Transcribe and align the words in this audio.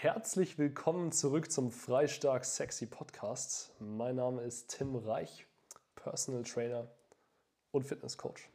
Herzlich 0.00 0.58
willkommen 0.58 1.10
zurück 1.10 1.50
zum 1.50 1.72
Freistark 1.72 2.44
Sexy 2.44 2.86
Podcast. 2.86 3.72
Mein 3.80 4.14
Name 4.14 4.42
ist 4.42 4.68
Tim 4.68 4.94
Reich, 4.94 5.44
Personal 5.96 6.44
Trainer 6.44 6.86
und 7.72 7.84
Fitnesscoach, 7.84 8.48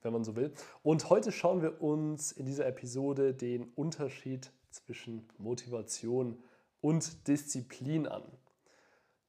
wenn 0.00 0.14
man 0.14 0.24
so 0.24 0.36
will. 0.36 0.54
Und 0.82 1.10
heute 1.10 1.32
schauen 1.32 1.60
wir 1.60 1.82
uns 1.82 2.32
in 2.32 2.46
dieser 2.46 2.64
Episode 2.64 3.34
den 3.34 3.64
Unterschied 3.74 4.52
zwischen 4.70 5.28
Motivation 5.36 6.42
und 6.80 7.28
Disziplin 7.28 8.08
an. 8.08 8.22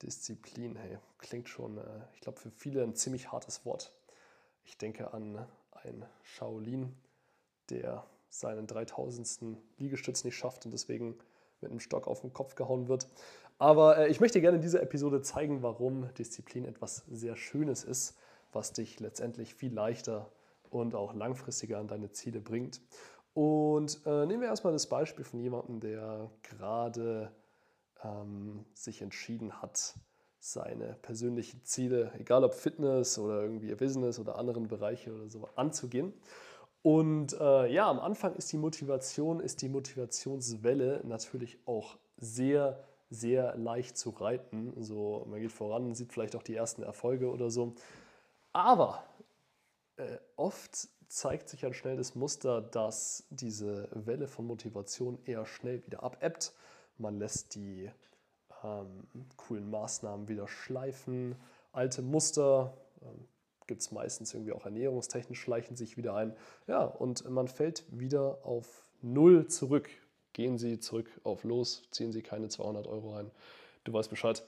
Disziplin, 0.02 0.78
hey, 0.78 1.00
klingt 1.18 1.50
schon, 1.50 1.80
äh, 1.80 2.00
ich 2.14 2.22
glaube, 2.22 2.40
für 2.40 2.50
viele 2.50 2.82
ein 2.82 2.96
ziemlich 2.96 3.34
hartes 3.34 3.66
Wort. 3.66 3.92
Ich 4.64 4.78
denke 4.78 5.14
an 5.14 5.46
einen 5.74 6.06
Shaolin, 6.24 6.96
der 7.70 8.06
seinen 8.30 8.68
3000. 8.68 9.58
Liegestütz 9.80 10.24
nicht 10.24 10.38
schafft 10.38 10.66
und 10.66 10.72
deswegen 10.72 11.20
mit 11.62 11.72
einem 11.72 11.80
Stock 11.80 12.08
auf 12.08 12.22
den 12.22 12.34
Kopf 12.34 12.56
gehauen 12.56 12.88
wird. 12.88 13.08
Aber 13.58 13.98
äh, 13.98 14.10
ich 14.10 14.20
möchte 14.20 14.42
gerne 14.42 14.58
in 14.58 14.62
dieser 14.62 14.82
Episode 14.82 15.22
zeigen, 15.22 15.62
warum 15.62 16.12
Disziplin 16.16 16.66
etwas 16.66 17.04
sehr 17.12 17.36
Schönes 17.36 17.84
ist, 17.84 18.18
was 18.52 18.74
dich 18.74 19.00
letztendlich 19.00 19.54
viel 19.54 19.74
leichter 19.74 20.32
und 20.70 20.96
auch 20.96 21.14
langfristiger 21.14 21.78
an 21.78 21.88
deine 21.88 22.12
Ziele 22.12 22.40
bringt. 22.40 22.82
Und 23.34 24.02
äh, 24.06 24.26
nehmen 24.26 24.42
wir 24.42 24.50
erstmal 24.50 24.74
das 24.74 24.88
Beispiel 24.88 25.24
von 25.24 25.40
jemandem, 25.40 25.80
der 25.80 26.30
gerade 26.44 27.32
ähm, 28.04 28.66
sich 28.74 29.02
entschieden 29.02 29.62
hat, 29.62 29.96
seine 30.40 30.98
persönlichen 31.04 31.64
Ziele, 31.64 32.12
egal 32.18 32.44
ob 32.44 32.56
Fitness 32.56 33.20
oder 33.20 33.44
irgendwie 33.44 33.74
Business 33.76 34.18
oder 34.18 34.38
anderen 34.38 34.68
Bereiche 34.68 35.14
oder 35.14 35.30
so, 35.30 35.48
anzugehen. 35.56 36.14
Und 36.84 37.34
äh, 37.40 37.72
ja, 37.72 37.90
am 37.90 38.00
Anfang 38.00 38.36
ist 38.36 38.52
die 38.52 38.58
Motivation, 38.58 39.40
ist 39.40 39.62
die 39.62 39.70
Motivationswelle 39.70 41.02
natürlich 41.04 41.60
auch 41.66 41.98
sehr, 42.18 42.84
sehr 43.10 43.56
leicht 43.56 43.98
zu 43.98 44.10
reiten. 44.10 44.74
So, 44.82 45.26
man 45.30 45.40
geht 45.40 45.52
voran, 45.52 45.94
sieht 45.94 46.12
vielleicht 46.12 46.36
auch 46.36 46.44
die 46.44 46.56
ersten 46.56 46.82
Erfolge 46.82 47.30
oder 47.30 47.52
so. 47.52 47.76
Aber 48.52 49.04
äh, 49.98 50.18
oft 50.38 50.90
zeigt 51.08 51.50
sich 51.50 51.66
ein 51.66 51.74
schnell 51.74 51.98
das 51.98 52.16
Muster, 52.16 52.62
dass 52.62 53.26
diese 53.30 53.90
Welle 53.92 54.28
von 54.28 54.48
Motivation 54.48 55.20
eher 55.26 55.46
schnell 55.46 55.86
wieder 55.86 56.04
abebbt. 56.04 56.54
Man 56.98 57.20
lässt 57.20 57.54
die 57.56 57.92
ähm, 58.64 59.08
coolen 59.36 59.70
Maßnahmen 59.70 60.28
wieder 60.28 60.48
schleifen, 60.48 61.36
alte 61.74 62.02
Muster, 62.02 62.78
ähm, 63.02 63.28
gibt 63.68 63.82
es 63.82 63.92
meistens 63.92 64.34
irgendwie 64.34 64.54
auch 64.54 64.66
ernährungstechnisch, 64.66 65.40
schleichen 65.40 65.76
sich 65.76 65.98
wieder 65.98 66.16
ein. 66.16 66.36
Ja, 66.68 66.84
und 66.84 67.30
man 67.30 67.48
fällt 67.48 67.84
wieder 67.92 68.40
auf 68.44 68.84
Null 69.02 69.48
zurück. 69.48 69.90
Gehen 70.34 70.58
Sie 70.58 70.80
zurück 70.80 71.10
auf 71.24 71.44
Los, 71.44 71.84
ziehen 71.92 72.12
Sie 72.12 72.22
keine 72.22 72.48
200 72.48 72.88
Euro 72.88 73.16
rein. 73.16 73.32
Du 73.84 73.94
weißt 73.94 74.10
Bescheid. 74.10 74.44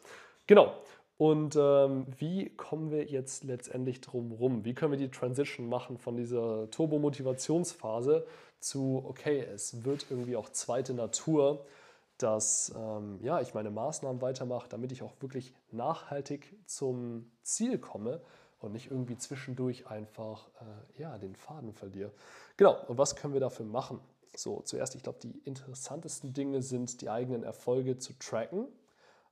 Genau. 0.48 0.74
Und 1.18 1.56
ähm, 1.56 2.08
wie 2.18 2.50
kommen 2.50 2.92
wir 2.92 3.06
jetzt 3.06 3.44
letztendlich 3.44 4.02
drum 4.02 4.32
rum? 4.32 4.66
Wie 4.66 4.74
können 4.74 4.92
wir 4.92 5.00
die 5.00 5.12
Transition 5.12 5.68
machen 5.68 5.98
von 5.98 6.18
dieser 6.18 6.70
Turbo-Motivationsphase 6.72 8.26
zu, 8.60 9.04
okay, 9.08 9.42
es 9.42 9.86
wird 9.86 10.08
irgendwie 10.10 10.36
auch 10.36 10.50
zweite 10.50 10.94
Natur, 10.94 11.66
dass 12.18 12.74
ähm, 12.76 13.20
ja, 13.22 13.42
ich 13.42 13.54
meine 13.54 13.70
Maßnahmen 13.70 14.22
weitermache, 14.22 14.70
damit 14.70 14.92
ich 14.92 15.02
auch 15.04 15.14
wirklich 15.20 15.54
nachhaltig 15.72 16.56
zum 16.66 17.32
Ziel 17.44 17.78
komme 17.78 18.22
und 18.64 18.72
nicht 18.72 18.90
irgendwie 18.90 19.18
zwischendurch 19.18 19.88
einfach 19.88 20.48
äh, 20.62 21.02
ja, 21.02 21.18
den 21.18 21.36
Faden 21.36 21.74
verliere. 21.74 22.12
Genau, 22.56 22.78
und 22.88 22.98
was 22.98 23.16
können 23.16 23.34
wir 23.34 23.42
dafür 23.42 23.66
machen? 23.66 24.00
So, 24.36 24.62
zuerst, 24.62 24.96
ich 24.96 25.04
glaube, 25.04 25.20
die 25.22 25.38
interessantesten 25.40 26.34
Dinge 26.34 26.62
sind, 26.62 27.02
die 27.02 27.10
eigenen 27.10 27.44
Erfolge 27.44 27.98
zu 27.98 28.14
tracken. 28.18 28.68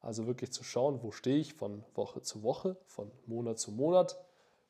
Also 0.02 0.28
wirklich 0.28 0.52
zu 0.52 0.64
schauen, 0.64 1.02
wo 1.02 1.12
stehe 1.12 1.38
ich 1.38 1.54
von 1.54 1.84
Woche 1.96 2.22
zu 2.22 2.44
Woche, 2.44 2.76
von 2.88 3.12
Monat 3.26 3.60
zu 3.60 3.72
Monat, 3.72 4.18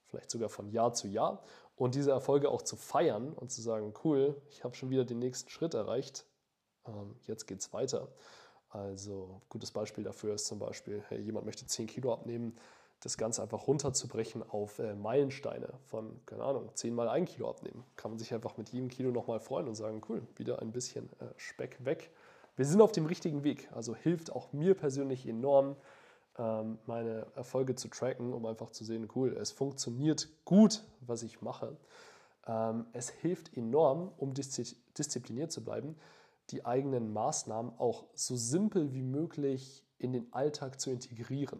vielleicht 0.05 0.29
sogar 0.29 0.49
von 0.49 0.69
Jahr 0.69 0.93
zu 0.93 1.07
Jahr. 1.07 1.41
Und 1.75 1.95
diese 1.95 2.11
Erfolge 2.11 2.49
auch 2.49 2.61
zu 2.61 2.75
feiern 2.75 3.33
und 3.33 3.51
zu 3.51 3.61
sagen, 3.61 3.93
cool, 4.03 4.39
ich 4.49 4.63
habe 4.63 4.75
schon 4.75 4.89
wieder 4.89 5.05
den 5.05 5.19
nächsten 5.19 5.49
Schritt 5.49 5.73
erreicht, 5.73 6.25
ähm, 6.85 7.15
jetzt 7.25 7.47
geht 7.47 7.61
es 7.61 7.73
weiter. 7.73 8.09
Also 8.69 9.41
gutes 9.49 9.71
Beispiel 9.71 10.03
dafür 10.03 10.35
ist 10.35 10.45
zum 10.45 10.59
Beispiel, 10.59 11.03
hey, 11.07 11.19
jemand 11.19 11.45
möchte 11.45 11.65
10 11.65 11.87
Kilo 11.87 12.13
abnehmen, 12.13 12.55
das 13.01 13.17
Ganze 13.17 13.41
einfach 13.41 13.67
runterzubrechen 13.67 14.43
auf 14.47 14.79
äh, 14.79 14.93
Meilensteine 14.95 15.69
von, 15.87 16.21
keine 16.25 16.43
Ahnung, 16.43 16.69
10 16.73 16.93
mal 16.93 17.09
1 17.09 17.31
Kilo 17.31 17.49
abnehmen. 17.49 17.83
Kann 17.95 18.11
man 18.11 18.19
sich 18.19 18.33
einfach 18.33 18.57
mit 18.57 18.69
jedem 18.69 18.89
Kilo 18.89 19.11
nochmal 19.11 19.39
freuen 19.39 19.67
und 19.67 19.75
sagen, 19.75 20.01
cool, 20.07 20.21
wieder 20.35 20.61
ein 20.61 20.71
bisschen 20.71 21.09
äh, 21.19 21.25
Speck 21.35 21.83
weg. 21.83 22.11
Wir 22.55 22.65
sind 22.65 22.79
auf 22.79 22.91
dem 22.91 23.07
richtigen 23.07 23.43
Weg. 23.43 23.69
Also 23.73 23.95
hilft 23.95 24.31
auch 24.31 24.53
mir 24.53 24.75
persönlich 24.75 25.27
enorm, 25.27 25.75
ähm, 26.37 26.77
meine 26.85 27.25
Erfolge 27.35 27.75
zu 27.75 27.87
tracken, 27.87 28.33
um 28.33 28.45
einfach 28.45 28.69
zu 28.69 28.85
sehen, 28.85 29.09
cool, 29.15 29.35
es 29.35 29.51
funktioniert 29.51 30.29
gut, 30.45 30.83
was 31.01 31.23
ich 31.23 31.41
mache. 31.41 31.75
Ähm, 32.45 32.85
es 32.93 33.09
hilft 33.09 33.57
enorm, 33.57 34.11
um 34.17 34.35
diszipliniert 34.35 35.51
zu 35.51 35.63
bleiben, 35.63 35.95
die 36.51 36.65
eigenen 36.65 37.13
Maßnahmen 37.13 37.73
auch 37.79 38.05
so 38.13 38.35
simpel 38.35 38.93
wie 38.93 39.01
möglich 39.01 39.83
in 40.01 40.13
den 40.13 40.31
Alltag 40.33 40.79
zu 40.79 40.89
integrieren. 40.89 41.59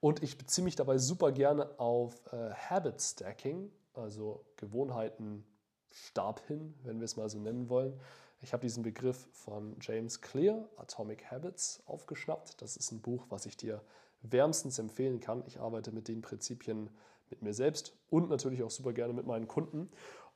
Und 0.00 0.22
ich 0.22 0.38
beziehe 0.38 0.64
mich 0.64 0.76
dabei 0.76 0.98
super 0.98 1.32
gerne 1.32 1.78
auf 1.78 2.20
äh, 2.32 2.50
Habit 2.52 3.00
Stacking, 3.00 3.70
also 3.94 4.44
Gewohnheiten 4.56 5.44
Stab 5.90 6.40
hin, 6.46 6.74
wenn 6.84 7.00
wir 7.00 7.04
es 7.04 7.16
mal 7.16 7.28
so 7.28 7.38
nennen 7.38 7.68
wollen. 7.68 7.98
Ich 8.40 8.52
habe 8.52 8.60
diesen 8.60 8.82
Begriff 8.82 9.28
von 9.32 9.76
James 9.80 10.20
Clear, 10.20 10.68
Atomic 10.76 11.30
Habits, 11.30 11.82
aufgeschnappt. 11.86 12.62
Das 12.62 12.76
ist 12.76 12.92
ein 12.92 13.00
Buch, 13.00 13.26
was 13.30 13.46
ich 13.46 13.56
dir 13.56 13.82
wärmstens 14.22 14.78
empfehlen 14.78 15.18
kann. 15.20 15.42
Ich 15.46 15.58
arbeite 15.58 15.90
mit 15.90 16.06
den 16.06 16.22
Prinzipien 16.22 16.90
mit 17.30 17.42
mir 17.42 17.52
selbst 17.52 17.94
und 18.10 18.30
natürlich 18.30 18.62
auch 18.62 18.70
super 18.70 18.92
gerne 18.92 19.12
mit 19.12 19.26
meinen 19.26 19.48
Kunden. 19.48 19.90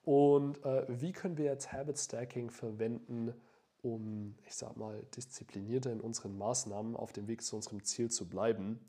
Und 0.05 0.65
äh, 0.65 0.85
wie 0.89 1.13
können 1.13 1.39
wir 1.39 1.45
jetzt 1.45 1.73
Habit 1.73 1.99
Stacking 1.99 2.51
verwenden, 2.51 3.33
um, 3.83 4.37
ich 4.47 4.55
sag 4.55 4.77
mal, 4.77 5.03
disziplinierter 5.17 5.93
in 5.93 6.01
unseren 6.01 6.39
Maßnahmen 6.39 6.97
auf 6.97 7.13
dem 7.13 7.29
Weg 7.29 7.43
zu 7.43 7.57
unserem 7.57 7.85
Ziel 7.85 8.11
zu 8.11 8.29
bleiben? 8.29 8.81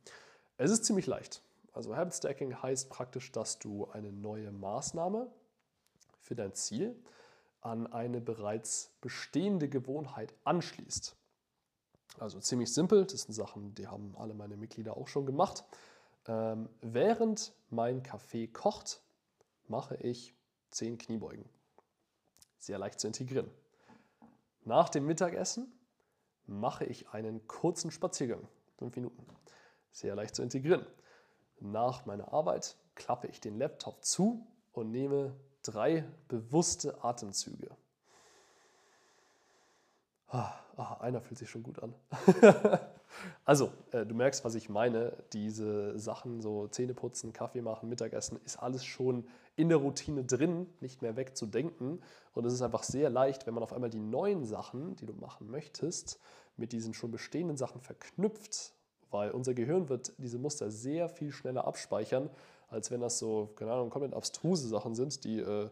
Es 0.58 0.72
ist 0.72 0.86
ziemlich 0.86 1.08
leicht. 1.08 1.42
Also 1.74 1.96
Habit 1.96 2.14
Stacking 2.14 2.62
heißt 2.62 2.90
praktisch, 2.90 3.32
dass 3.32 3.58
du 3.58 3.90
eine 3.92 4.12
neue 4.12 4.52
Maßnahme 4.52 5.28
für 6.22 6.36
dein 6.36 6.54
Ziel 6.54 6.96
an 7.62 7.92
eine 7.92 8.22
bereits 8.22 8.92
bestehende 9.02 9.68
Gewohnheit 9.68 10.34
anschließt. 10.44 11.16
Also 12.20 12.40
ziemlich 12.40 12.72
simpel, 12.72 13.06
das 13.06 13.24
sind 13.24 13.34
Sachen, 13.34 13.74
die 13.74 13.88
haben 13.88 14.16
alle 14.18 14.36
meine 14.36 14.56
Mitglieder 14.56 14.96
auch 14.98 15.08
schon 15.08 15.26
gemacht. 15.26 15.64
Ähm, 16.28 16.70
während 16.82 17.54
mein 17.70 18.04
Kaffee 18.04 18.48
kocht, 18.48 19.02
mache 19.68 19.96
ich 19.96 20.36
10 20.72 20.98
Kniebeugen. 20.98 21.46
Sehr 22.60 22.78
leicht 22.78 23.00
zu 23.00 23.08
integrieren. 23.08 23.50
Nach 24.66 24.90
dem 24.90 25.06
Mittagessen 25.06 25.72
mache 26.46 26.86
ich 26.86 27.10
einen 27.10 27.48
kurzen 27.48 27.92
Spaziergang, 27.92 28.48
5 28.78 28.96
Minuten 28.96 29.26
sehr 29.92 30.16
leicht 30.16 30.36
zu 30.36 30.42
integrieren. 30.42 30.86
Nach 31.60 32.06
meiner 32.06 32.34
Arbeit 32.34 32.78
klappe 32.96 33.28
ich 33.28 33.40
den 33.40 33.58
Laptop 33.58 34.04
zu 34.04 34.48
und 34.72 34.92
nehme 34.92 35.36
drei 35.62 36.06
bewusste 36.28 37.04
Atemzüge. 37.04 37.76
Ah, 40.28 40.63
ah, 40.78 40.98
einer 41.00 41.22
fühlt 41.22 41.38
sich 41.38 41.50
schon 41.50 41.64
gut 41.64 41.82
an. 41.82 41.94
also, 43.46 43.72
äh, 43.92 44.06
du 44.06 44.16
merkst, 44.16 44.44
was 44.46 44.56
ich 44.56 44.70
meine. 44.70 45.14
Diese 45.34 45.98
Sachen, 45.98 46.42
so 46.42 46.68
Zähne 46.68 46.94
putzen, 46.94 47.34
Kaffee 47.34 47.62
machen, 47.62 47.90
Mittagessen, 47.90 48.40
ist 48.46 48.58
alles 48.58 48.86
schon 48.86 49.26
in 49.56 49.70
der 49.70 49.78
Routine 49.78 50.24
drin, 50.24 50.68
nicht 50.80 51.02
mehr 51.02 51.16
wegzudenken. 51.16 52.02
Und 52.34 52.46
es 52.46 52.54
ist 52.54 52.62
einfach 52.62 52.84
sehr 52.84 53.10
leicht, 53.10 53.46
wenn 53.46 53.54
man 53.54 53.64
auf 53.64 53.74
einmal 53.74 53.90
die 53.90 54.00
neuen 54.00 54.46
Sachen, 54.46 54.96
die 54.96 55.06
du 55.06 55.14
machen 55.14 55.50
möchtest, 55.50 56.20
mit 56.58 56.72
diesen 56.72 56.94
schon 56.94 57.12
bestehenden 57.12 57.58
Sachen 57.58 57.82
verknüpft 57.82 58.74
weil 59.14 59.32
unser 59.32 59.54
Gehirn 59.54 59.88
wird 59.90 60.12
diese 60.18 60.40
Muster 60.40 60.72
sehr 60.72 61.08
viel 61.08 61.32
schneller 61.32 61.66
abspeichern, 61.66 62.30
als 62.68 62.90
wenn 62.92 63.00
das 63.00 63.20
so, 63.20 63.54
keine 63.56 63.72
Ahnung, 63.72 63.92
komplett 63.92 64.14
abstruse 64.14 64.68
Sachen 64.68 64.96
sind, 64.96 65.24
die 65.24 65.40
äh, 65.40 65.70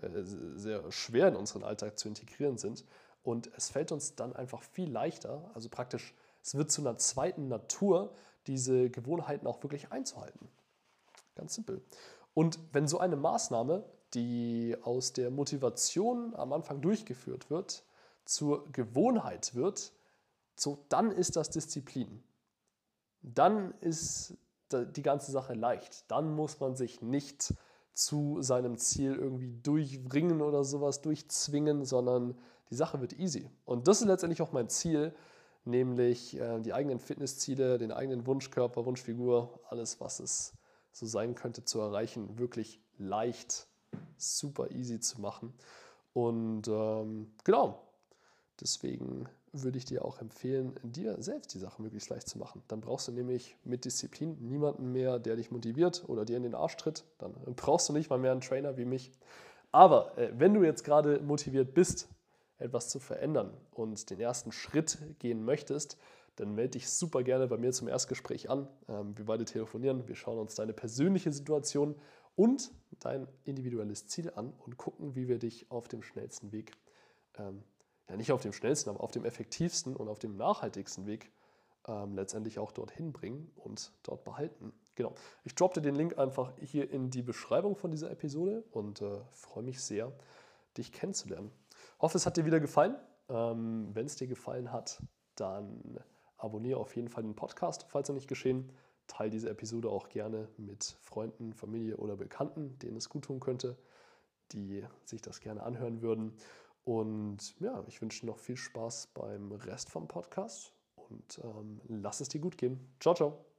äh, 0.00 0.22
sehr 0.22 0.92
schwer 0.92 1.28
in 1.28 1.36
unseren 1.36 1.64
Alltag 1.64 1.98
zu 1.98 2.08
integrieren 2.08 2.58
sind. 2.58 2.84
Und 3.22 3.50
es 3.56 3.70
fällt 3.70 3.92
uns 3.92 4.14
dann 4.14 4.34
einfach 4.34 4.62
viel 4.62 4.90
leichter, 4.90 5.50
also 5.54 5.68
praktisch, 5.68 6.14
es 6.42 6.54
wird 6.54 6.70
zu 6.70 6.80
einer 6.80 6.98
zweiten 6.98 7.48
Natur, 7.48 8.14
diese 8.46 8.90
Gewohnheiten 8.90 9.46
auch 9.46 9.62
wirklich 9.62 9.92
einzuhalten. 9.92 10.48
Ganz 11.36 11.54
simpel. 11.54 11.82
Und 12.34 12.58
wenn 12.72 12.88
so 12.88 12.98
eine 12.98 13.16
Maßnahme, 13.16 13.84
die 14.14 14.76
aus 14.82 15.12
der 15.12 15.30
Motivation 15.30 16.34
am 16.34 16.52
Anfang 16.52 16.80
durchgeführt 16.80 17.50
wird, 17.50 17.84
zur 18.24 18.70
Gewohnheit 18.72 19.54
wird, 19.54 19.92
so 20.56 20.84
dann 20.88 21.10
ist 21.12 21.36
das 21.36 21.50
Disziplin 21.50 22.22
dann 23.22 23.72
ist 23.80 24.36
die 24.72 25.02
ganze 25.02 25.30
Sache 25.30 25.54
leicht. 25.54 26.10
Dann 26.10 26.34
muss 26.34 26.60
man 26.60 26.76
sich 26.76 27.02
nicht 27.02 27.54
zu 27.94 28.40
seinem 28.40 28.78
Ziel 28.78 29.14
irgendwie 29.14 29.52
durchbringen 29.62 30.40
oder 30.40 30.64
sowas 30.64 31.02
durchzwingen, 31.02 31.84
sondern 31.84 32.38
die 32.70 32.74
Sache 32.74 33.00
wird 33.00 33.18
easy. 33.18 33.50
Und 33.64 33.88
das 33.88 34.00
ist 34.00 34.06
letztendlich 34.06 34.40
auch 34.40 34.52
mein 34.52 34.68
Ziel, 34.68 35.14
nämlich 35.64 36.38
äh, 36.38 36.60
die 36.60 36.72
eigenen 36.72 36.98
Fitnessziele, 36.98 37.78
den 37.78 37.92
eigenen 37.92 38.26
Wunschkörper, 38.26 38.86
Wunschfigur, 38.86 39.60
alles, 39.68 40.00
was 40.00 40.20
es 40.20 40.54
so 40.90 41.06
sein 41.06 41.34
könnte, 41.34 41.64
zu 41.64 41.80
erreichen, 41.80 42.38
wirklich 42.38 42.80
leicht, 42.98 43.66
super 44.16 44.70
easy 44.70 45.00
zu 45.00 45.20
machen. 45.20 45.52
Und 46.12 46.68
ähm, 46.68 47.32
genau, 47.44 47.82
deswegen 48.60 49.28
würde 49.52 49.78
ich 49.78 49.84
dir 49.84 50.04
auch 50.04 50.18
empfehlen, 50.18 50.74
dir 50.82 51.20
selbst 51.22 51.52
die 51.54 51.58
Sache 51.58 51.82
möglichst 51.82 52.08
leicht 52.08 52.28
zu 52.28 52.38
machen. 52.38 52.62
Dann 52.68 52.80
brauchst 52.80 53.08
du 53.08 53.12
nämlich 53.12 53.56
mit 53.64 53.84
Disziplin 53.84 54.36
niemanden 54.40 54.92
mehr, 54.92 55.18
der 55.18 55.36
dich 55.36 55.50
motiviert 55.50 56.04
oder 56.08 56.24
dir 56.24 56.38
in 56.38 56.42
den 56.42 56.54
Arsch 56.54 56.76
tritt. 56.76 57.04
Dann 57.18 57.34
brauchst 57.54 57.88
du 57.88 57.92
nicht 57.92 58.08
mal 58.08 58.18
mehr 58.18 58.32
einen 58.32 58.40
Trainer 58.40 58.76
wie 58.76 58.86
mich. 58.86 59.12
Aber 59.70 60.16
äh, 60.18 60.32
wenn 60.36 60.54
du 60.54 60.62
jetzt 60.62 60.84
gerade 60.84 61.20
motiviert 61.20 61.74
bist, 61.74 62.08
etwas 62.58 62.88
zu 62.88 63.00
verändern 63.00 63.52
und 63.72 64.08
den 64.10 64.20
ersten 64.20 64.52
Schritt 64.52 64.98
gehen 65.18 65.44
möchtest, 65.44 65.98
dann 66.36 66.54
melde 66.54 66.72
dich 66.72 66.88
super 66.88 67.22
gerne 67.22 67.46
bei 67.46 67.58
mir 67.58 67.72
zum 67.72 67.88
Erstgespräch 67.88 68.48
an. 68.48 68.68
Ähm, 68.88 69.16
wir 69.18 69.26
beide 69.26 69.44
telefonieren, 69.44 70.08
wir 70.08 70.14
schauen 70.14 70.38
uns 70.38 70.54
deine 70.54 70.72
persönliche 70.72 71.32
Situation 71.32 71.94
und 72.36 72.70
dein 73.00 73.28
individuelles 73.44 74.06
Ziel 74.06 74.30
an 74.34 74.52
und 74.58 74.78
gucken, 74.78 75.14
wie 75.14 75.28
wir 75.28 75.38
dich 75.38 75.70
auf 75.70 75.88
dem 75.88 76.02
schnellsten 76.02 76.52
Weg 76.52 76.72
ähm, 77.36 77.62
ja 78.12 78.16
nicht 78.16 78.32
auf 78.32 78.42
dem 78.42 78.52
schnellsten, 78.52 78.90
aber 78.90 79.00
auf 79.00 79.10
dem 79.10 79.24
effektivsten 79.24 79.96
und 79.96 80.08
auf 80.08 80.18
dem 80.18 80.36
nachhaltigsten 80.36 81.06
Weg 81.06 81.32
ähm, 81.88 82.14
letztendlich 82.14 82.58
auch 82.58 82.70
dorthin 82.70 83.12
bringen 83.12 83.50
und 83.56 83.92
dort 84.02 84.24
behalten. 84.24 84.72
Genau. 84.94 85.14
Ich 85.44 85.54
droppe 85.54 85.80
den 85.80 85.94
Link 85.94 86.18
einfach 86.18 86.52
hier 86.60 86.90
in 86.90 87.10
die 87.10 87.22
Beschreibung 87.22 87.74
von 87.74 87.90
dieser 87.90 88.10
Episode 88.10 88.64
und 88.70 89.00
äh, 89.00 89.18
freue 89.30 89.64
mich 89.64 89.80
sehr, 89.80 90.12
dich 90.76 90.92
kennenzulernen. 90.92 91.50
Hoffe, 92.00 92.18
es 92.18 92.26
hat 92.26 92.36
dir 92.36 92.44
wieder 92.44 92.60
gefallen. 92.60 92.96
Ähm, 93.28 93.88
Wenn 93.94 94.06
es 94.06 94.16
dir 94.16 94.26
gefallen 94.26 94.70
hat, 94.72 95.02
dann 95.34 95.98
abonniere 96.36 96.78
auf 96.78 96.94
jeden 96.94 97.08
Fall 97.08 97.22
den 97.22 97.34
Podcast, 97.34 97.86
falls 97.88 98.08
noch 98.08 98.14
nicht 98.14 98.28
geschehen. 98.28 98.70
Teile 99.06 99.30
diese 99.30 99.48
Episode 99.48 99.88
auch 99.88 100.10
gerne 100.10 100.48
mit 100.58 100.96
Freunden, 101.00 101.54
Familie 101.54 101.96
oder 101.96 102.16
Bekannten, 102.16 102.78
denen 102.78 102.96
es 102.96 103.08
gut 103.08 103.24
tun 103.24 103.40
könnte, 103.40 103.78
die 104.52 104.84
sich 105.04 105.22
das 105.22 105.40
gerne 105.40 105.62
anhören 105.62 106.02
würden. 106.02 106.36
Und 106.84 107.58
ja, 107.60 107.84
ich 107.86 108.00
wünsche 108.02 108.26
noch 108.26 108.38
viel 108.38 108.56
Spaß 108.56 109.08
beim 109.14 109.52
Rest 109.52 109.90
vom 109.90 110.08
Podcast 110.08 110.72
und 110.96 111.40
ähm, 111.44 111.80
lass 111.88 112.20
es 112.20 112.28
dir 112.28 112.40
gut 112.40 112.58
gehen. 112.58 112.94
Ciao, 112.98 113.14
ciao. 113.14 113.51